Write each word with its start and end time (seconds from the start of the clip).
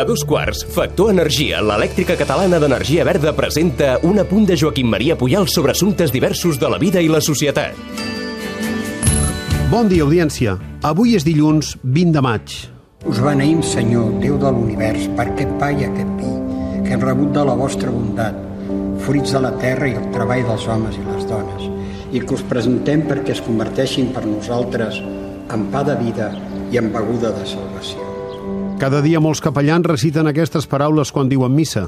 A 0.00 0.04
dos 0.04 0.22
quarts, 0.24 0.62
Factor 0.64 1.10
Energia, 1.12 1.58
l'elèctrica 1.60 2.14
catalana 2.16 2.56
d'energia 2.62 3.04
verda, 3.04 3.34
presenta 3.36 3.98
un 4.08 4.16
apunt 4.22 4.46
de 4.48 4.56
Joaquim 4.56 4.88
Maria 4.88 5.16
Puyal 5.18 5.44
sobre 5.52 5.74
assumptes 5.74 6.12
diversos 6.14 6.56
de 6.56 6.70
la 6.72 6.78
vida 6.80 7.02
i 7.04 7.10
la 7.12 7.20
societat. 7.20 7.76
Bon 9.68 9.90
dia, 9.92 10.06
audiència. 10.06 10.56
Avui 10.88 11.12
és 11.18 11.26
dilluns 11.26 11.74
20 11.84 12.16
de 12.16 12.22
maig. 12.24 12.54
Us 13.04 13.20
beneïm, 13.20 13.60
Senyor, 13.60 14.14
Déu 14.22 14.38
de 14.40 14.50
l'univers, 14.56 15.04
per 15.18 15.28
aquest 15.28 15.52
pa 15.60 15.68
i 15.74 15.84
aquest 15.84 16.16
vi, 16.16 16.32
que 16.86 16.96
hem 16.96 17.04
rebut 17.04 17.36
de 17.36 17.44
la 17.44 17.56
vostra 17.60 17.92
bondat, 17.92 18.38
fruits 19.04 19.36
de 19.36 19.44
la 19.44 19.52
terra 19.60 19.88
i 19.90 19.96
el 20.00 20.10
treball 20.14 20.46
dels 20.48 20.64
homes 20.64 20.96
i 20.96 21.04
les 21.06 21.26
dones, 21.28 21.66
i 22.12 22.24
que 22.24 22.38
us 22.38 22.46
presentem 22.48 23.04
perquè 23.08 23.36
es 23.36 23.44
converteixin 23.44 24.14
per 24.16 24.24
nosaltres 24.24 25.02
en 25.52 25.68
pa 25.72 25.84
de 25.84 25.98
vida 26.00 26.32
i 26.72 26.80
en 26.80 26.88
beguda 26.94 27.34
de 27.36 27.44
salvació. 27.52 28.09
Cada 28.80 29.02
dia 29.04 29.20
molts 29.20 29.42
capellans 29.44 29.84
reciten 29.84 30.30
aquestes 30.30 30.64
paraules 30.64 31.10
quan 31.12 31.28
diuen 31.28 31.52
missa, 31.52 31.82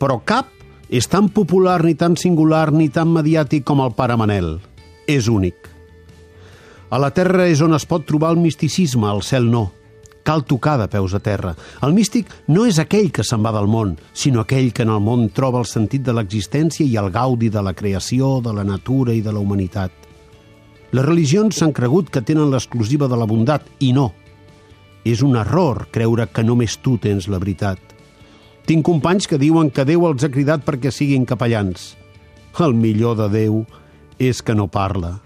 però 0.00 0.14
cap 0.24 0.48
és 0.88 1.04
tan 1.04 1.26
popular 1.28 1.82
ni 1.84 1.92
tan 1.92 2.14
singular 2.16 2.70
ni 2.72 2.86
tan 2.88 3.10
mediàtic 3.12 3.66
com 3.68 3.82
el 3.84 3.90
pare 3.92 4.14
Manel. 4.16 4.54
És 5.04 5.28
únic. 5.28 5.68
A 6.88 6.96
la 6.96 7.10
terra 7.12 7.44
és 7.52 7.60
on 7.60 7.76
es 7.76 7.84
pot 7.84 8.06
trobar 8.08 8.30
el 8.32 8.40
misticisme, 8.40 9.04
al 9.04 9.20
cel 9.20 9.44
no. 9.52 9.66
Cal 10.24 10.46
tocar 10.48 10.78
de 10.80 10.86
peus 10.88 11.12
a 11.12 11.20
terra. 11.20 11.52
El 11.84 11.92
místic 11.92 12.32
no 12.48 12.64
és 12.64 12.78
aquell 12.80 13.10
que 13.12 13.26
se'n 13.28 13.44
va 13.44 13.52
del 13.52 13.68
món, 13.68 13.98
sinó 14.16 14.40
aquell 14.40 14.70
que 14.72 14.86
en 14.88 14.92
el 14.94 15.04
món 15.04 15.26
troba 15.36 15.60
el 15.60 15.68
sentit 15.68 16.06
de 16.06 16.14
l'existència 16.16 16.86
i 16.88 16.96
el 16.96 17.10
gaudi 17.12 17.50
de 17.52 17.60
la 17.60 17.74
creació, 17.76 18.38
de 18.40 18.56
la 18.56 18.64
natura 18.64 19.12
i 19.12 19.20
de 19.20 19.36
la 19.36 19.44
humanitat. 19.44 19.92
Les 20.96 21.04
religions 21.04 21.60
s'han 21.60 21.76
cregut 21.76 22.08
que 22.08 22.24
tenen 22.24 22.48
l'exclusiva 22.48 23.04
de 23.04 23.20
la 23.20 23.28
bondat, 23.28 23.68
i 23.84 23.92
no. 23.92 24.14
És 25.04 25.22
un 25.22 25.36
error 25.36 25.86
creure 25.94 26.26
que 26.32 26.44
només 26.44 26.78
tu 26.82 26.96
tens 26.98 27.28
la 27.28 27.38
veritat. 27.38 27.78
Tinc 28.68 28.84
companys 28.84 29.28
que 29.28 29.38
diuen 29.40 29.70
que 29.70 29.86
Déu 29.88 30.06
els 30.08 30.24
ha 30.24 30.32
cridat 30.32 30.64
perquè 30.66 30.92
siguin 30.92 31.24
capellans. 31.24 31.94
El 32.58 32.74
millor 32.74 33.16
de 33.16 33.28
Déu 33.30 33.62
és 34.18 34.42
que 34.42 34.54
no 34.54 34.66
parla. 34.66 35.20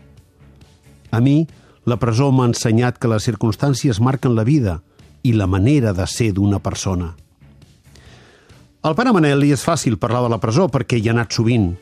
A 1.10 1.20
mi, 1.20 1.46
la 1.84 1.96
presó 1.98 2.30
m'ha 2.30 2.46
ensenyat 2.50 3.00
que 3.00 3.10
les 3.10 3.24
circumstàncies 3.26 4.00
marquen 4.00 4.36
la 4.36 4.44
vida 4.44 4.78
i 5.22 5.32
la 5.32 5.48
manera 5.48 5.92
de 5.96 6.06
ser 6.06 6.30
d'una 6.36 6.60
persona. 6.62 7.14
Al 8.82 8.94
pare 8.98 9.12
Manel 9.14 9.38
li 9.42 9.52
és 9.54 9.62
fàcil 9.62 9.98
parlar 9.98 10.24
de 10.24 10.30
la 10.32 10.40
presó 10.42 10.68
perquè 10.70 10.98
hi 10.98 11.08
ha 11.08 11.14
anat 11.14 11.34
sovint. 11.34 11.72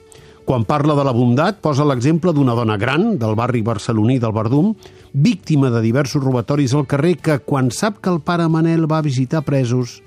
Quan 0.45 0.65
parla 0.67 0.97
de 0.99 1.05
la 1.07 1.13
bondat, 1.15 1.61
posa 1.63 1.85
l'exemple 1.87 2.33
d'una 2.35 2.57
dona 2.59 2.77
gran 2.81 3.17
del 3.21 3.37
barri 3.39 3.61
barceloní 3.63 4.19
del 4.19 4.33
Verdum, 4.35 4.73
víctima 5.13 5.71
de 5.71 5.83
diversos 5.85 6.23
robatoris 6.23 6.75
al 6.75 6.87
carrer, 6.91 7.17
que 7.19 7.39
quan 7.45 7.71
sap 7.71 8.01
que 8.01 8.11
el 8.11 8.21
pare 8.21 8.49
Manel 8.49 8.91
va 8.91 9.03
visitar 9.05 9.45
presos, 9.47 10.01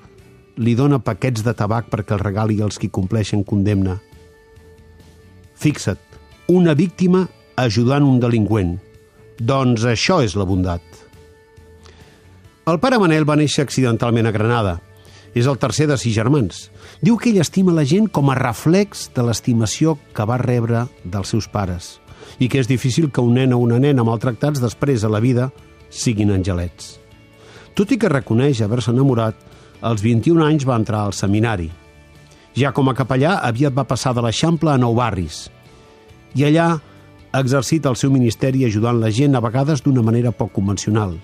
li 0.58 0.76
dona 0.76 1.00
paquets 1.00 1.46
de 1.46 1.54
tabac 1.58 1.88
perquè 1.90 2.18
el 2.18 2.24
regali 2.24 2.60
als 2.62 2.78
qui 2.82 2.90
compleixen 2.90 3.44
condemna. 3.44 4.00
Fixa't, 5.56 6.02
una 6.52 6.74
víctima 6.76 7.28
ajudant 7.56 8.04
un 8.04 8.20
delinqüent. 8.20 8.78
Doncs 9.40 9.86
això 9.90 10.20
és 10.24 10.36
la 10.38 10.46
bondat. 10.46 10.82
El 12.70 12.80
pare 12.80 13.00
Manel 13.00 13.26
va 13.28 13.36
néixer 13.40 13.66
accidentalment 13.66 14.28
a 14.30 14.32
Granada. 14.32 14.78
És 15.34 15.48
el 15.50 15.58
tercer 15.58 15.88
de 15.90 15.98
sis 15.98 16.14
germans. 16.14 16.68
Diu 17.02 17.18
que 17.18 17.32
ell 17.32 17.42
estima 17.42 17.74
la 17.74 17.86
gent 17.90 18.08
com 18.14 18.30
a 18.30 18.38
reflex 18.38 19.10
de 19.16 19.26
l'estimació 19.26 19.98
que 20.14 20.28
va 20.30 20.38
rebre 20.42 20.86
dels 21.04 21.34
seus 21.34 21.50
pares 21.50 21.98
i 22.40 22.48
que 22.50 22.62
és 22.62 22.70
difícil 22.70 23.10
que 23.12 23.22
un 23.22 23.36
nen 23.38 23.54
o 23.54 23.60
una 23.62 23.80
nena 23.82 24.06
maltractats 24.06 24.62
després 24.64 25.04
a 25.04 25.12
la 25.12 25.22
vida 25.24 25.50
siguin 25.94 26.32
angelets. 26.34 26.98
Tot 27.74 27.92
i 27.92 27.98
que 27.98 28.12
reconeix 28.12 28.62
haver-se 28.62 28.94
enamorat, 28.94 29.36
als 29.82 30.04
21 30.06 30.46
anys 30.46 30.66
va 30.66 30.78
entrar 30.80 31.04
al 31.04 31.14
seminari. 31.18 31.70
Ja 32.56 32.72
com 32.72 32.90
a 32.90 32.96
capellà, 32.98 33.40
aviat 33.42 33.74
va 33.74 33.88
passar 33.90 34.14
de 34.14 34.22
l'Eixample 34.24 34.72
a 34.72 34.78
Nou 34.78 34.96
Barris. 34.96 35.48
I 36.38 36.46
allà 36.50 36.68
ha 37.34 37.42
exercit 37.42 37.86
el 37.90 37.98
seu 37.98 38.14
ministeri 38.14 38.66
ajudant 38.66 39.02
la 39.02 39.12
gent, 39.12 39.36
a 39.36 39.42
vegades 39.42 39.82
d'una 39.82 40.06
manera 40.06 40.32
poc 40.32 40.54
convencional. 40.54 41.18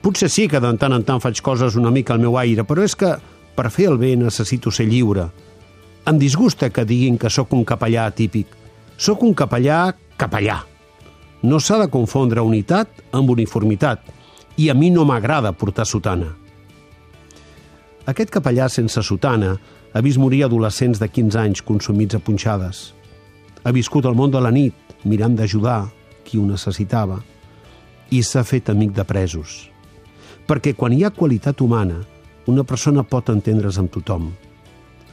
Potser 0.00 0.30
sí 0.32 0.46
que 0.48 0.60
de 0.60 0.72
tant 0.80 0.96
en 0.96 1.04
tant 1.04 1.20
faig 1.20 1.42
coses 1.44 1.76
una 1.76 1.90
mica 1.92 2.14
al 2.14 2.22
meu 2.22 2.38
aire, 2.40 2.64
però 2.64 2.84
és 2.84 2.96
que 2.96 3.12
per 3.56 3.68
fer 3.68 3.90
el 3.90 3.98
bé 4.00 4.14
necessito 4.16 4.72
ser 4.72 4.86
lliure. 4.88 5.26
Em 6.08 6.18
disgusta 6.18 6.70
que 6.72 6.86
diguin 6.88 7.18
que 7.20 7.28
sóc 7.28 7.52
un 7.52 7.66
capellà 7.68 8.06
atípic. 8.08 8.46
Sóc 8.96 9.22
un 9.22 9.34
capellà 9.36 9.92
capellà. 10.16 10.62
No 11.42 11.60
s'ha 11.60 11.78
de 11.82 11.88
confondre 11.92 12.40
unitat 12.40 13.02
amb 13.16 13.30
uniformitat, 13.32 14.00
i 14.56 14.68
a 14.68 14.74
mi 14.74 14.90
no 14.90 15.04
m'agrada 15.08 15.52
portar 15.52 15.86
sotana. 15.86 16.34
Aquest 18.08 18.32
capellà 18.32 18.68
sense 18.68 19.02
sotana 19.04 19.54
ha 19.92 20.00
vist 20.04 20.18
morir 20.18 20.44
adolescents 20.44 21.00
de 21.00 21.08
15 21.08 21.38
anys 21.40 21.62
consumits 21.62 22.16
a 22.16 22.20
punxades. 22.20 22.90
Ha 23.64 23.72
viscut 23.72 24.08
el 24.08 24.16
món 24.16 24.32
de 24.32 24.40
la 24.40 24.52
nit, 24.52 24.74
mirant 25.04 25.36
d'ajudar 25.36 25.90
qui 26.24 26.38
ho 26.38 26.46
necessitava, 26.46 27.20
i 28.10 28.22
s'ha 28.22 28.44
fet 28.44 28.68
amic 28.72 28.92
de 28.96 29.04
presos. 29.04 29.69
Perquè 30.50 30.72
quan 30.74 30.90
hi 30.90 31.04
ha 31.06 31.12
qualitat 31.14 31.60
humana, 31.62 32.00
una 32.50 32.64
persona 32.66 33.04
pot 33.06 33.28
entendre's 33.30 33.76
amb 33.78 33.92
tothom. 33.94 34.32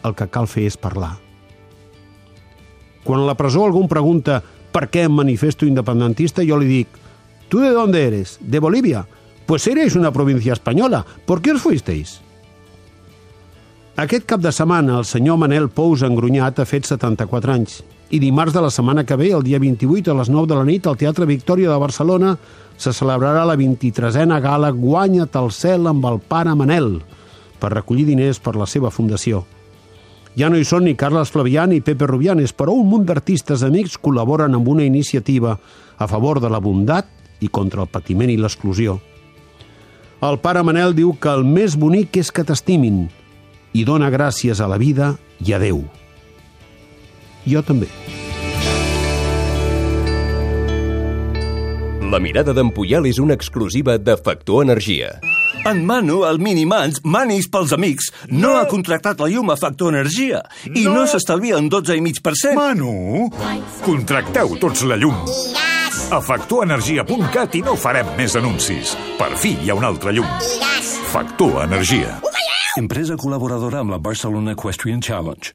El 0.01 0.15
que 0.17 0.25
cal 0.33 0.49
fer 0.49 0.63
és 0.65 0.77
parlar. 0.81 1.11
Quan 3.05 3.21
a 3.21 3.27
la 3.27 3.35
presó 3.37 3.61
algú 3.67 3.83
em 3.85 3.91
pregunta 3.91 4.39
per 4.73 4.87
què 4.89 5.05
em 5.05 5.13
manifesto 5.13 5.69
independentista, 5.69 6.41
jo 6.41 6.57
li 6.57 6.71
dic 6.71 7.03
¿Tú 7.49 7.59
de 7.59 7.69
dónde 7.69 8.03
eres? 8.03 8.39
¿De 8.41 8.59
Bolivia? 8.59 9.05
Pues 9.45 9.67
eres 9.67 9.95
una 9.95 10.11
provincia 10.11 10.53
española. 10.53 11.05
¿Por 11.25 11.41
qué 11.41 11.51
os 11.51 11.61
fuisteis? 11.61 12.19
Aquest 13.97 14.27
cap 14.29 14.37
de 14.37 14.51
setmana 14.53 14.99
el 14.99 15.05
senyor 15.09 15.39
Manel 15.41 15.71
Pous 15.73 16.03
Engrunyat 16.05 16.59
ha 16.61 16.67
fet 16.69 16.85
74 16.85 17.49
anys 17.49 17.79
i 18.13 18.19
dimarts 18.21 18.53
de 18.53 18.61
la 18.61 18.69
setmana 18.69 19.03
que 19.09 19.15
ve, 19.17 19.31
el 19.33 19.41
dia 19.41 19.57
28 19.57 20.13
a 20.13 20.17
les 20.19 20.29
9 20.29 20.51
de 20.51 20.53
la 20.59 20.65
nit, 20.67 20.85
al 20.85 20.99
Teatre 21.01 21.25
Victòria 21.25 21.71
de 21.71 21.79
Barcelona 21.81 22.35
se 22.77 22.93
celebrarà 22.93 23.41
la 23.49 23.57
23a 23.57 24.37
gala 24.37 24.69
Guanya't 24.69 25.41
el 25.41 25.49
cel 25.49 25.89
amb 25.89 26.05
el 26.05 26.21
pare 26.21 26.53
Manel 26.53 27.01
per 27.57 27.73
recollir 27.73 28.05
diners 28.05 28.37
per 28.37 28.53
la 28.53 28.69
seva 28.69 28.93
fundació. 28.93 29.47
Ja 30.37 30.53
no 30.53 30.61
hi 30.61 30.69
són 30.69 30.85
ni 30.85 30.93
Carles 30.93 31.33
Flavià 31.33 31.65
ni 31.65 31.81
Pepe 31.81 32.05
Rubianes, 32.05 32.53
però 32.53 32.77
un 32.77 32.85
munt 32.93 33.09
d'artistes 33.09 33.65
amics 33.65 33.97
col·laboren 33.97 34.53
amb 34.53 34.67
una 34.77 34.85
iniciativa 34.85 35.57
a 35.97 36.05
favor 36.05 36.37
de 36.37 36.53
la 36.53 36.61
bondat 36.61 37.09
i 37.41 37.49
contra 37.49 37.81
el 37.81 37.89
patiment 37.89 38.29
i 38.29 38.37
l'exclusió. 38.37 38.99
El 40.21 40.37
pare 40.37 40.61
Manel 40.61 40.93
diu 40.93 41.17
que 41.17 41.33
el 41.33 41.49
més 41.49 41.73
bonic 41.73 42.21
és 42.21 42.29
que 42.29 42.45
t'estimin 42.45 43.07
i 43.77 43.85
dona 43.85 44.09
gràcies 44.09 44.61
a 44.61 44.67
la 44.69 44.79
vida 44.81 45.13
i 45.45 45.53
a 45.53 45.61
Déu. 45.61 45.83
Jo 47.47 47.61
també. 47.63 47.89
La 52.07 52.21
mirada 52.23 52.53
d'en 52.55 52.71
Puyal 52.71 53.05
és 53.09 53.19
una 53.19 53.35
exclusiva 53.35 53.97
de 53.99 54.15
Factor 54.17 54.63
Energia. 54.63 55.17
En 55.67 55.81
Manu, 55.85 56.21
el 56.23 56.39
Minimans, 56.39 57.01
manis 57.03 57.49
pels 57.51 57.73
amics, 57.75 58.07
no, 58.31 58.53
ha 58.55 58.67
contractat 58.71 59.19
la 59.19 59.27
llum 59.27 59.51
a 59.51 59.57
Factor 59.59 59.91
Energia 59.91 60.39
i 60.71 60.85
no, 60.87 61.03
s'estalvia 61.09 61.59
un 61.59 61.67
12,5%. 61.73 62.55
Manu, 62.55 63.27
contracteu 63.83 64.55
tots 64.61 64.85
la 64.87 64.95
llum. 64.95 65.19
A 66.07 66.21
factorenergia.cat 66.23 67.59
i 67.59 67.65
no 67.67 67.75
farem 67.75 68.15
més 68.15 68.37
anuncis. 68.39 68.95
Per 69.19 69.33
fi 69.35 69.57
hi 69.59 69.73
ha 69.73 69.75
una 69.75 69.91
altra 69.91 70.15
llum. 70.15 70.31
Factor 71.11 71.65
Energia. 71.67 72.15
Empresa 72.77 73.15
col·laboradora 73.17 73.79
amb 73.81 73.89
la 73.89 73.97
Barcelona 73.97 74.53
Equestrian 74.53 74.99
Challenge. 75.01 75.41